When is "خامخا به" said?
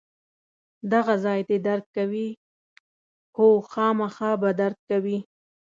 3.71-4.49